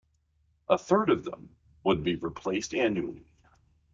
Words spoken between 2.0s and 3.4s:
be replaced annually.